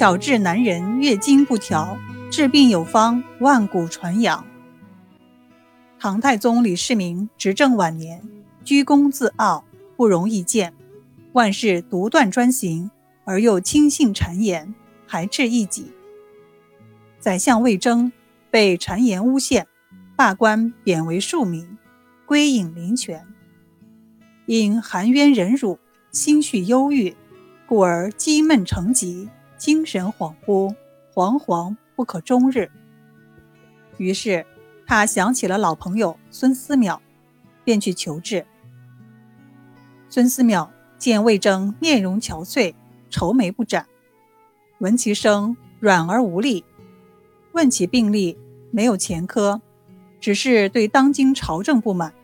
[0.00, 1.98] 巧治男人月经不调，
[2.30, 4.46] 治病有方，万古传扬。
[5.98, 8.22] 唐太宗李世民执政晚年，
[8.64, 9.62] 居功自傲，
[9.98, 10.72] 不容易见，
[11.32, 12.90] 万事独断专行，
[13.26, 14.74] 而又轻信谗言，
[15.06, 15.92] 排斥异己。
[17.18, 18.10] 宰相魏征
[18.50, 19.66] 被谗言诬陷，
[20.16, 21.76] 罢官贬为庶民，
[22.24, 23.26] 归隐林泉。
[24.46, 25.78] 因含冤忍辱，
[26.10, 27.14] 心绪忧郁，
[27.66, 29.28] 故而积闷成疾。
[29.60, 30.74] 精神恍惚，
[31.12, 32.70] 惶惶不可终日。
[33.98, 34.46] 于是
[34.86, 36.98] 他想起了老朋友孙思邈，
[37.62, 38.46] 便去求治。
[40.08, 42.74] 孙思邈见魏征面容憔悴，
[43.10, 43.86] 愁眉不展，
[44.78, 46.64] 闻其声软而无力，
[47.52, 48.38] 问其病历，
[48.70, 49.60] 没有前科，
[50.18, 52.14] 只是对当今朝政不满。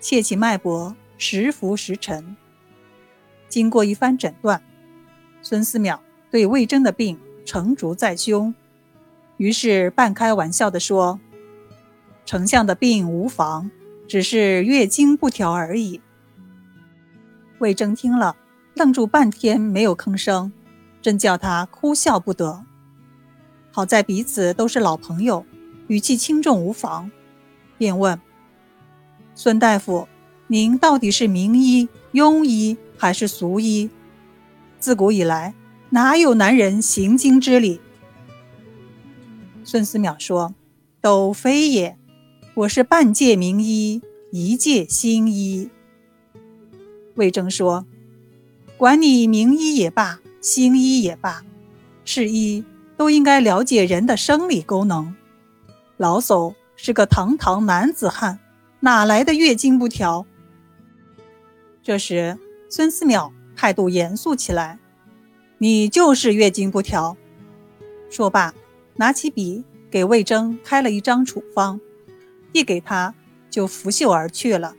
[0.00, 2.36] 切其脉搏，时浮时沉。
[3.48, 4.60] 经过一番诊断，
[5.42, 6.00] 孙思邈。
[6.30, 8.54] 对魏征的病成竹在胸，
[9.38, 11.18] 于是半开玩笑地说
[12.26, 13.70] ：“丞相的病无妨，
[14.06, 16.00] 只是月经不调而已。”
[17.58, 18.36] 魏征听了，
[18.74, 20.52] 愣住半天没有吭声，
[21.00, 22.64] 真叫他哭笑不得。
[23.70, 25.46] 好在彼此都是老朋友，
[25.86, 27.10] 语气轻重无妨，
[27.78, 28.20] 便问
[29.34, 30.06] ：“孙大夫，
[30.48, 33.88] 您到底是名医、庸医还是俗医？
[34.78, 35.54] 自古以来。”
[35.90, 37.80] 哪有男人行经之理？
[39.64, 40.54] 孙思邈说
[41.00, 41.96] ：“都非也，
[42.52, 45.70] 我是半介名医，一介新医。”
[47.16, 47.86] 魏征说
[48.76, 51.42] ：“管你名医也罢，新医也罢，
[52.04, 52.62] 是医
[52.98, 55.16] 都应该了解人的生理功能。
[55.96, 58.38] 老叟是个堂堂男子汉，
[58.80, 60.26] 哪来的月经不调？”
[61.82, 64.78] 这时，孙思邈态度严肃起来。
[65.58, 67.16] 你就是月经不调。
[68.08, 68.54] 说罢，
[68.96, 71.80] 拿起笔给魏征开了一张处方，
[72.52, 73.14] 递给他，
[73.50, 74.74] 就拂袖而去了。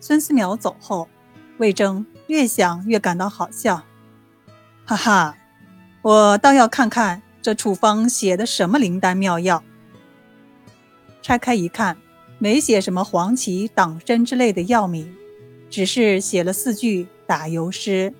[0.00, 1.08] 孙思邈走后，
[1.58, 3.82] 魏征越想越感到好笑，
[4.84, 5.36] 哈哈，
[6.02, 9.62] 我倒要看看这处方写的什么灵丹妙药。
[11.20, 11.96] 拆开一看，
[12.38, 15.14] 没写什么黄芪、党参之类的药名，
[15.68, 18.12] 只是写了四句打油诗。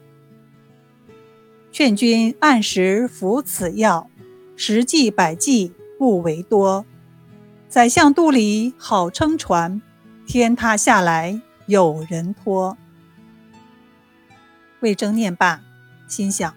[1.73, 4.11] 劝君按时服此药，
[4.57, 6.85] 十剂百剂不为多。
[7.67, 9.81] 宰相肚里好撑船，
[10.27, 12.77] 天塌下来有人拖。
[14.81, 15.63] 魏征念罢，
[16.07, 16.55] 心想：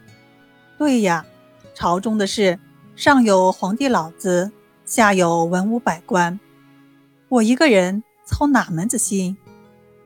[0.77, 1.25] 对呀，
[1.73, 2.59] 朝中的事，
[2.97, 4.51] 上有皇帝老子，
[4.83, 6.37] 下有文武百官，
[7.29, 9.37] 我一个人操哪门子心？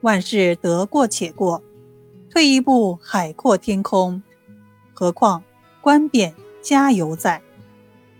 [0.01, 1.63] 万事得过且过，
[2.29, 4.21] 退一步海阔天空。
[4.99, 5.41] 何况
[5.79, 7.41] 官贬家犹在，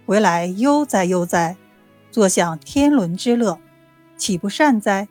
[0.05, 1.57] 回来悠哉悠哉，
[2.09, 3.59] 坐享天伦之乐，
[4.15, 5.09] 岂不善哉？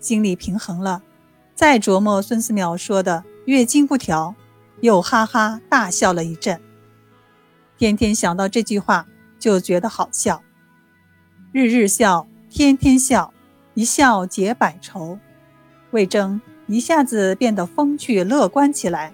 [0.00, 1.04] 心里平衡了，
[1.54, 4.34] 再琢磨孙思邈说的月经不调，
[4.80, 6.60] 又哈哈大笑了一阵。
[7.78, 9.06] 天天想到这句话，
[9.38, 10.42] 就觉得好笑。
[11.52, 13.32] 日日笑，天天笑，
[13.74, 15.20] 一笑解百愁。
[15.92, 19.12] 魏征一下子变得风趣乐观起来。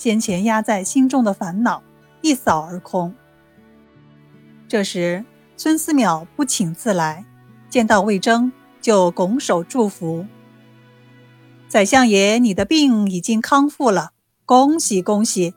[0.00, 1.82] 先前压在心中的烦恼
[2.22, 3.14] 一扫而空。
[4.66, 5.22] 这时，
[5.58, 7.26] 孙思邈不请自来，
[7.68, 8.50] 见到魏征
[8.80, 10.24] 就拱手祝福
[11.68, 14.12] ：“宰相爷，你的病已经康复了，
[14.46, 15.52] 恭喜恭喜！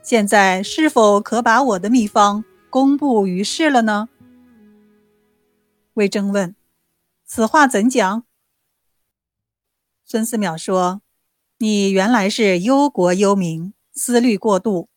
[0.00, 4.08] 现在是否可把我的秘方公布于世了呢？”
[5.94, 6.54] 魏征问
[7.26, 8.22] ：“此话怎讲？”
[10.06, 11.02] 孙思邈说
[11.58, 14.88] ：“你原来是忧国忧民。”思虑过度，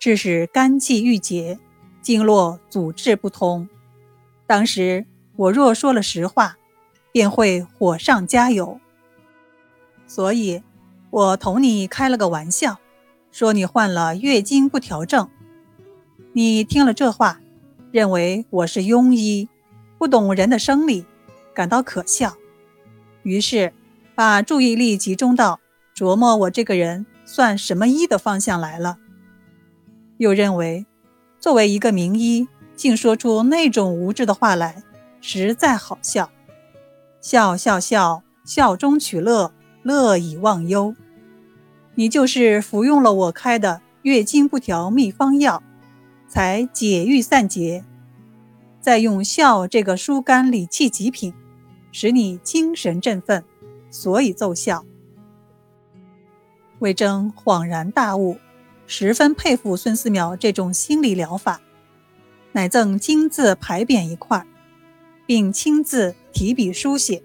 [0.00, 1.60] 致使肝气郁结，
[2.02, 3.68] 经络阻滞不通。
[4.48, 6.56] 当时我若说了实话，
[7.12, 8.80] 便会火上加油。
[10.08, 10.60] 所以，
[11.10, 12.80] 我同你开了个玩笑，
[13.30, 15.30] 说你患了月经不调症。
[16.32, 17.40] 你听了这话，
[17.92, 19.48] 认为我是庸医，
[19.98, 21.06] 不懂人的生理，
[21.54, 22.34] 感到可笑，
[23.22, 23.72] 于是
[24.16, 25.60] 把注意力集中到
[25.94, 27.06] 琢磨我这个人。
[27.30, 28.96] 算什么医的方向来了？
[30.16, 30.86] 又认为，
[31.38, 34.82] 作为一个名医，竟说出那种无知的话来，
[35.20, 36.30] 实在好笑。
[37.20, 39.52] 笑笑笑，笑中取乐，
[39.82, 40.96] 乐以忘忧。
[41.96, 45.62] 你就是服用了我开的月经不调秘方药，
[46.26, 47.84] 才解郁散结，
[48.80, 51.34] 再用笑这个疏肝理气极品，
[51.92, 53.44] 使你精神振奋，
[53.90, 54.86] 所以奏效。
[56.78, 58.38] 魏征恍然大悟，
[58.86, 61.60] 十分佩服孙思邈这种心理疗法，
[62.52, 64.46] 乃赠金字牌匾一块，
[65.26, 67.22] 并亲自提笔书写：“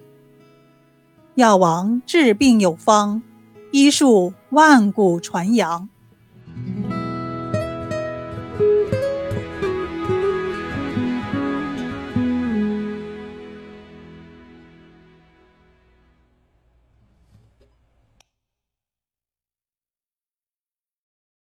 [1.35, 3.21] 药王治病有方，
[3.71, 5.87] 医术万古传扬。”